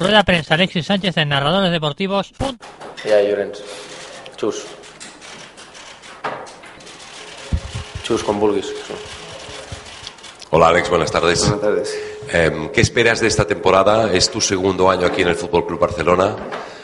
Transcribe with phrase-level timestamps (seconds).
[0.00, 2.32] Rueda prensa Alexis Sánchez en Narradores Deportivos.
[2.32, 2.64] Punto.
[3.04, 3.58] Ja, Llorenç.
[4.40, 4.64] Xus.
[8.02, 8.72] Xus, com vulguis.
[10.48, 11.40] Hola Alex, buenas tardes.
[11.42, 12.00] Buenas tardes.
[12.32, 14.10] Eh, ¿Qué esperas de esta temporada?
[14.10, 16.34] Es tu segundo año aquí en el Fútbol Club Barcelona.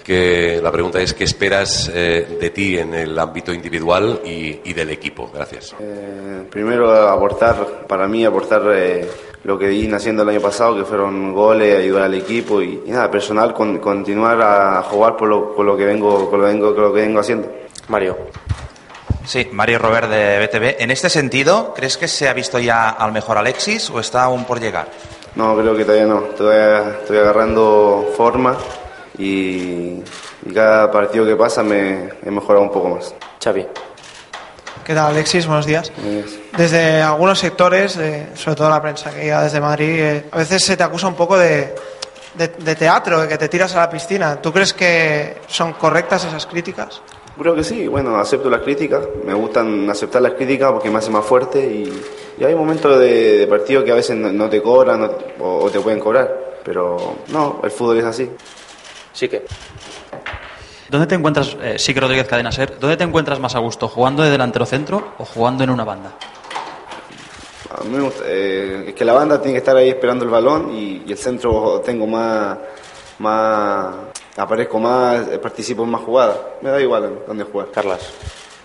[0.05, 4.73] Que la pregunta es qué esperas eh, de ti en el ámbito individual y, y
[4.75, 5.31] del equipo.
[5.35, 5.75] Gracias.
[5.81, 9.11] Eh, primero aportar, para mí aportar eh,
[9.47, 12.91] lo que vine haciendo el año pasado, que fueron goles, ayudar al equipo y, y
[12.91, 16.75] nada, personal, con- continuar a jugar por lo, por lo que vengo, por lo, vengo,
[16.75, 17.49] por lo que vengo haciendo.
[17.89, 18.17] Mario.
[19.25, 20.83] Sí, Mario Robert de BTV.
[20.83, 24.45] En este sentido, ¿crees que se ha visto ya al mejor Alexis o está aún
[24.45, 24.89] por llegar?
[25.37, 28.57] No, creo que todavía no, todavía estoy agarrando forma
[29.19, 30.01] y,
[30.45, 33.15] y cada partido que pasa me he mejorado un poco más.
[33.43, 33.67] Xavi.
[34.85, 35.47] ¿Qué tal, Alexis?
[35.47, 35.93] Buenos días.
[35.97, 36.39] Gracias.
[36.57, 40.65] Desde algunos sectores, eh, sobre todo la prensa que llega desde Madrid, eh, a veces
[40.65, 41.75] se te acusa un poco de,
[42.35, 44.41] de- de teatro, de que te tiras a la piscina.
[44.41, 47.03] ¿Tú crees que son correctas esas críticas?
[47.39, 51.11] Creo que sí, bueno, acepto las críticas, me gustan aceptar las críticas porque me hace
[51.11, 52.03] más fuerte y,
[52.39, 55.65] y hay momentos de, de partido que a veces no, no te cobran no- o,
[55.65, 58.31] o te pueden cobrar, pero no, el fútbol es así.
[59.13, 59.45] Sí que.
[60.89, 63.89] ¿Dónde te encuentras, eh, sí que Rodríguez Cadena Ser, ¿dónde te encuentras más a gusto?
[63.89, 66.13] ¿Jugando de delantero centro o jugando en una banda?
[67.91, 71.05] Me gusta, eh, es que la banda tiene que estar ahí esperando el balón y,
[71.09, 72.59] el centro tengo más,
[73.19, 73.95] más,
[74.37, 77.71] aparezco más, eh, participo en más jugadas, me da igual dónde jugar.
[77.71, 78.13] Carlas.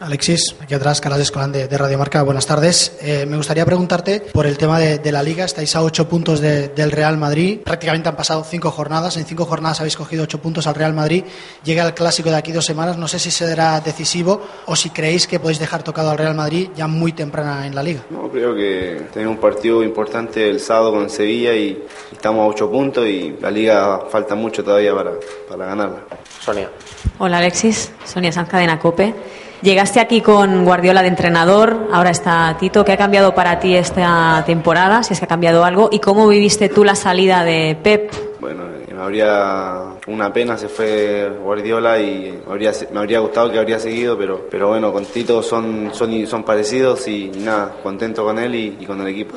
[0.01, 2.97] Alexis, aquí atrás, Calas Escolán de, de Radio Marca, buenas tardes.
[3.03, 5.45] Eh, me gustaría preguntarte por el tema de, de la Liga.
[5.45, 7.59] Estáis a ocho puntos de- del Real Madrid.
[7.63, 9.15] Prácticamente han pasado cinco jornadas.
[9.17, 11.23] En cinco jornadas habéis cogido ocho puntos al Real Madrid.
[11.63, 12.97] Llega el clásico de aquí dos semanas.
[12.97, 16.69] No sé si será decisivo o si creéis que podéis dejar tocado al Real Madrid
[16.75, 18.01] ya muy temprana en la Liga.
[18.09, 22.71] No, creo que tenemos un partido importante el sábado con Sevilla y estamos a ocho
[22.71, 25.11] puntos y la liga falta mucho todavía para,
[25.47, 25.97] para ganarla.
[26.39, 26.71] Sonia.
[27.19, 29.13] Hola Alexis, Sonia Sanz Cadena Cope.
[29.61, 32.83] Llegaste aquí con Guardiola de entrenador, ahora está Tito.
[32.83, 35.03] ¿Qué ha cambiado para ti esta temporada?
[35.03, 35.89] Si es que ha cambiado algo.
[35.91, 38.11] ¿Y cómo viviste tú la salida de Pep?
[38.39, 43.51] Bueno, eh, me habría una pena se fue Guardiola y me habría, me habría gustado
[43.51, 48.23] que habría seguido, pero, pero bueno, con Tito son, son, son parecidos y, nada, contento
[48.23, 49.35] con él y, y con el equipo.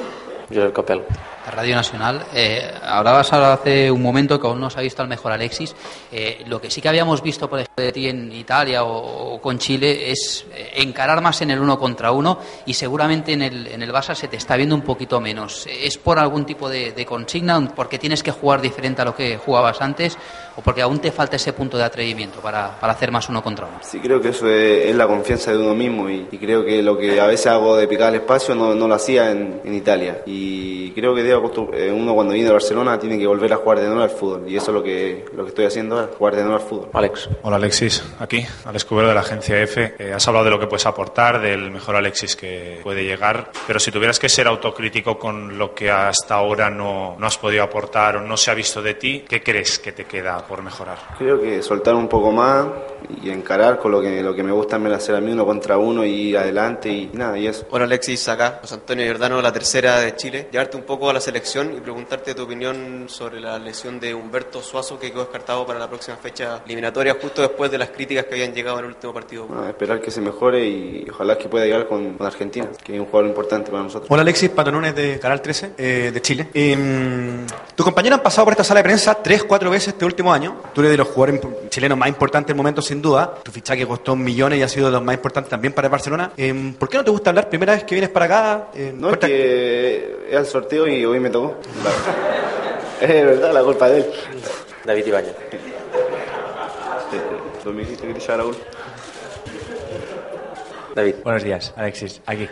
[0.53, 1.03] Joel Capel.
[1.47, 2.25] La Radio Nacional.
[2.35, 5.75] Eh, hablabas ahora hace un momento que aún no se ha visto al mejor Alexis.
[6.11, 9.41] Eh, lo que sí que habíamos visto, por ejemplo, de ti en Italia o, o
[9.41, 13.67] con Chile es eh, encarar más en el uno contra uno y seguramente en el,
[13.67, 15.67] en el Barça se te está viendo un poquito menos.
[15.67, 17.73] ¿Es por algún tipo de, de consigna?
[17.75, 20.17] ¿Porque tienes que jugar diferente a lo que jugabas antes?
[20.57, 23.67] ¿O porque aún te falta ese punto de atrevimiento para, para hacer más uno contra
[23.67, 23.79] uno?
[23.83, 26.81] Sí, creo que eso es, es la confianza de uno mismo y, y creo que
[26.81, 29.75] lo que a veces hago de picar el espacio no, no lo hacía en, en
[29.75, 30.23] Italia.
[30.27, 33.87] Y creo que eh, uno cuando viene a Barcelona tiene que volver a jugar de
[33.87, 36.43] nuevo al fútbol y eso es lo que, lo que estoy haciendo ahora, jugar de
[36.43, 36.89] nuevo al fútbol.
[36.93, 37.29] Alex.
[37.43, 39.95] Hola Alexis, aquí, Alex Cubero de la agencia F.
[39.99, 43.81] Eh, has hablado de lo que puedes aportar, del mejor Alexis que puede llegar, pero
[43.81, 48.19] si tuvieras que ser autocrítico con lo que hasta ahora no, no has podido aportar
[48.19, 50.99] o no se ha visto de ti, ¿qué crees que te queda por mejorar?
[51.17, 52.67] Creo que soltar un poco más
[53.23, 55.79] y encarar con lo que, lo que me gusta me hacer a mí uno contra
[55.79, 57.67] uno y ir adelante y nada, y eso.
[57.71, 60.49] Hola Alexis, acá José Antonio Giordano, la tercera de Chile.
[60.53, 64.61] Llevarte un poco a la selección y preguntarte tu opinión sobre la lesión de Humberto
[64.61, 68.35] Suazo que quedó descartado para la próxima fecha eliminatoria justo después de las críticas que
[68.35, 69.47] habían llegado en el último partido.
[69.49, 73.01] Nada, esperar que se mejore y ojalá que pueda llegar con, con Argentina, que es
[73.01, 74.11] un jugador importante para nosotros.
[74.11, 76.49] Hola Alexis, Patonones de Canal 13 eh, de Chile.
[76.53, 76.77] Eh,
[77.75, 80.57] tu compañero han pasado por esta sala de prensa tres, cuatro veces este último año.
[80.75, 81.41] Tú eres de los jugadores
[81.71, 83.35] chilenos más importantes del momento, sin duda.
[83.43, 86.33] Tu fichaje costó millones y ha sido de los más importantes también para el Barcelona.
[86.37, 87.49] Eh, ¿Por qué no te gusta hablar?
[87.49, 88.67] Primera vez que vienes para acá.
[88.75, 91.57] Eh, No, es que es el sorteo y hoy me tocó.
[93.01, 94.07] Es verdad, la culpa de él.
[94.85, 95.35] David Ibáñez.
[97.65, 98.65] Echara la culpa.
[100.95, 101.15] David.
[101.25, 102.21] Buenos días, Alexis.
[102.27, 102.49] Aquí.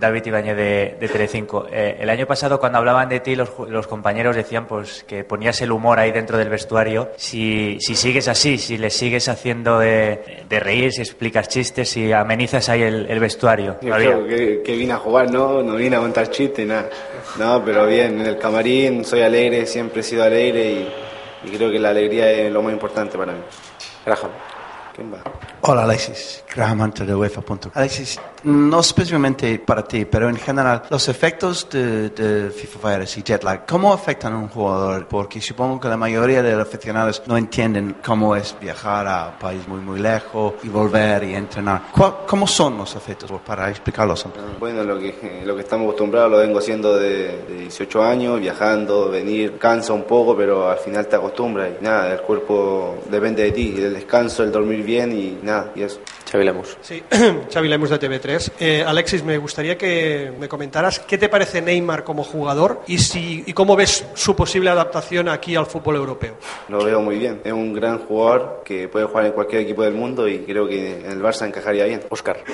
[0.00, 1.66] David Ibañez de, de Telecinco.
[1.70, 3.50] Eh, el año pasado, cuando hablaban de ti, los,
[3.86, 7.10] compañeros decían pues que ponías el humor ahí dentro del vestuario.
[7.16, 12.12] Si, si sigues así, si le sigues haciendo de, de reír, si explicas chistes, si
[12.12, 13.76] amenizas ahí el, el vestuario.
[13.82, 14.12] Yo todavía.
[14.12, 16.88] creo que, que vine a jugar, no, no vine a contar chistes, nada.
[17.36, 20.88] No, pero bien, en el camarín soy alegre, siempre he sido alegre y,
[21.44, 23.40] y creo que la alegría es lo más importante para mí.
[24.08, 24.57] Graham.
[24.98, 25.18] ¿Quién va?
[25.60, 27.58] Hola Alexis, Graham Hunter de UEFA.com.
[27.74, 33.22] Alexis, no específicamente para ti, pero en general, los efectos de, de FIFA Virus y
[33.22, 35.06] jet lag, ¿cómo afectan a un jugador?
[35.06, 39.38] Porque supongo que la mayoría de los aficionados no entienden cómo es viajar a un
[39.38, 41.82] país muy, muy lejos y volver y entrenar.
[41.92, 43.30] ¿Cuál- ¿Cómo son los efectos?
[43.46, 44.24] Para explicarlos.
[44.24, 44.44] un poco.
[44.58, 49.10] Bueno, lo que, lo que estamos acostumbrados lo vengo haciendo de, de 18 años, viajando,
[49.10, 53.52] venir, cansa un poco, pero al final te acostumbras y nada, el cuerpo depende de
[53.52, 56.00] ti, el descanso, el dormir bien y nada, y eso.
[56.30, 56.76] Xavi Lemus.
[56.80, 57.02] Sí,
[57.52, 58.52] Xavi Lemus de TV3.
[58.60, 63.44] Eh, Alexis, me gustaría que me comentaras qué te parece Neymar como jugador y, si,
[63.46, 66.36] y cómo ves su posible adaptación aquí al fútbol europeo.
[66.68, 67.40] Lo veo muy bien.
[67.44, 71.00] Es un gran jugador que puede jugar en cualquier equipo del mundo y creo que
[71.00, 72.02] en el Barça encajaría bien.
[72.10, 72.44] Oscar.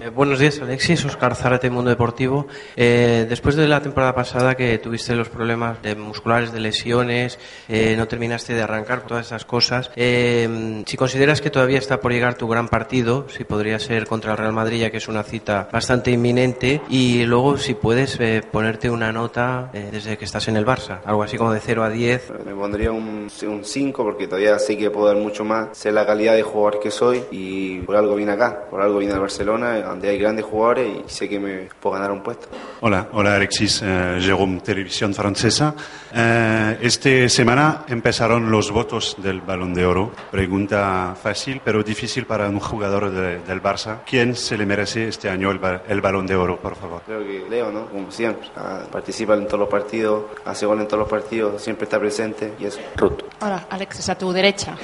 [0.00, 1.04] Eh, buenos días, Alexis.
[1.04, 2.46] Oscar Zárate, Mundo Deportivo.
[2.76, 7.38] Eh, después de la temporada pasada que tuviste los problemas de musculares, de lesiones,
[7.68, 12.12] eh, no terminaste de arrancar todas esas cosas, eh, si consideras que todavía está por
[12.12, 15.22] llegar tu gran partido, si podría ser contra el Real Madrid, ya que es una
[15.22, 20.48] cita bastante inminente, y luego si puedes eh, ponerte una nota eh, desde que estás
[20.48, 22.32] en el Barça, algo así como de 0 a 10.
[22.44, 23.28] Me pondría un
[23.62, 25.76] 5 porque todavía sé que puedo dar mucho más.
[25.76, 29.12] Sé la calidad de jugador que soy y por algo vine acá, por algo vine
[29.12, 32.48] al Barcelona, donde hay grandes jugadores y sé que me puedo ganar un puesto.
[32.80, 35.74] Hola, hola Alexis, eh, Jérôme, Televisión Francesa.
[36.14, 40.12] Eh, esta semana empezaron los votos del Balón de Oro.
[40.30, 43.98] Pregunta fácil, pero difícil para un jugador de- del Barça.
[44.06, 47.02] ¿Quién se le merece este año el, ba- el Balón de Oro, por favor?
[47.06, 47.86] Creo que Leo, ¿no?
[47.86, 51.84] Como siempre, ah, participa en todos los partidos, hace gol en todos los partidos, siempre
[51.84, 52.80] está presente y eso.
[52.96, 53.22] Ruth.
[53.40, 54.76] Hola, Alexis, a tu derecha,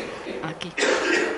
[0.42, 0.72] aquí.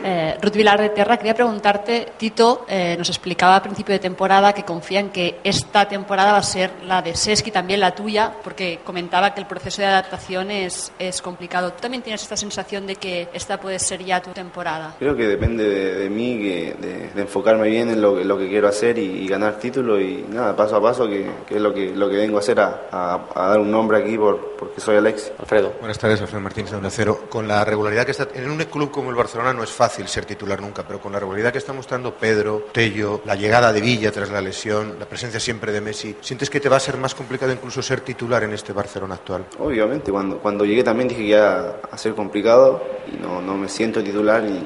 [0.05, 4.53] Eh, Ruth Vilar de Terra, quería preguntarte, Tito eh, nos explicaba a principio de temporada
[4.53, 8.33] que confía en que esta temporada va a ser la de Sesky, también la tuya,
[8.45, 11.73] porque comentaba que el proceso de adaptación es, es complicado.
[11.73, 14.95] ¿Tú también tienes esta sensación de que esta puede ser ya tu temporada?
[14.99, 18.39] Creo que depende de, de mí, que- de, de enfocarme bien en lo, que- lo
[18.39, 21.61] que quiero hacer y, y ganar títulos y nada, paso a paso, que, que es
[21.61, 24.55] lo que, lo que vengo a hacer, a, a- a dar un nombre aquí por,
[24.57, 25.33] porque soy Alex.
[25.39, 25.73] Alfredo.
[25.81, 27.25] Buenas tardes, Alfredo Martínez de Cero.
[27.29, 30.25] Con la regularidad que está en un club como el Barcelona no es fácil ser
[30.25, 34.13] titular nunca, pero con la regularidad que está mostrando Pedro, Tello, la llegada de Villa
[34.13, 37.15] tras la lesión, la presencia siempre de Messi, ¿sientes que te va a ser más
[37.15, 39.47] complicado incluso ser titular en este Barcelona actual?
[39.59, 42.83] Obviamente, cuando, cuando llegué también dije que iba a ser complicado
[43.13, 44.63] y no, no me siento titular y,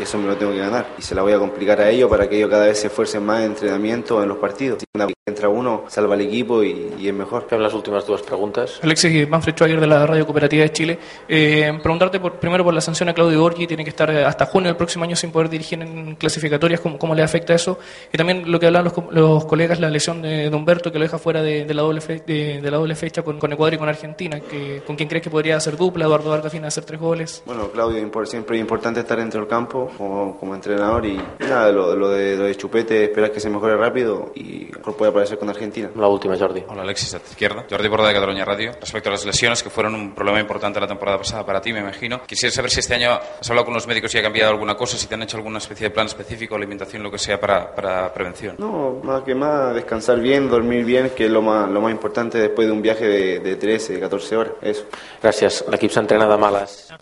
[0.00, 0.88] eso me lo tengo que ganar.
[0.98, 3.24] Y se la voy a complicar a ellos para que ellos cada vez se esfuercen
[3.24, 4.82] más en entrenamiento, en los partidos.
[5.26, 7.46] Entra uno, salva al equipo y, y es mejor.
[7.58, 8.78] las últimas dos preguntas.
[8.82, 10.98] Alexis Manfred Schwager de la Radio Cooperativa de Chile.
[11.26, 14.44] Eh, preguntarte por, primero por la sanción a Claudio Borghi, tiene que estar eh, hasta
[14.44, 17.78] junio del próximo año sin poder dirigir en clasificatorias, ¿cómo, cómo le afecta eso?
[18.12, 20.98] Y también lo que hablaban los, co- los colegas, la lesión de, de Humberto, que
[20.98, 23.50] lo deja fuera de, de la, doble fe- de, de la doble fecha con, con
[23.50, 24.40] Ecuador y con Argentina.
[24.40, 26.04] Que, ¿Con quién crees que podría hacer dupla?
[26.04, 27.42] Eduardo Vargas viene a hacer tres goles.
[27.46, 31.96] Bueno, Claudio, siempre es importante estar dentro del campo como, como entrenador y nada, lo,
[31.96, 35.48] lo de, lo de Chupete, esperar que se mejore rápido y mejor puede aparecer con
[35.48, 35.90] Argentina.
[35.94, 36.64] La última, Jordi.
[36.68, 37.64] Hola Alexis, a tu izquierda.
[37.70, 38.72] Jordi Borda de Cataluña Radio.
[38.80, 41.78] Respecto a las lesiones, que fueron un problema importante la temporada pasada para ti, me
[41.78, 42.22] imagino.
[42.26, 44.98] Quisiera saber si este año has hablado con los médicos y ha cambiado alguna cosa,
[44.98, 48.12] si te han hecho alguna especie de plan específico, alimentación, lo que sea, para, para
[48.12, 48.56] prevención.
[48.58, 52.38] No, más que más, descansar bien, dormir bien, que es lo más, lo más importante
[52.38, 54.52] después de un viaje de, de 13, 14 horas.
[54.60, 54.84] Eso.
[55.22, 55.62] Gràcies.
[55.72, 56.94] L'equip s'entrena demà a les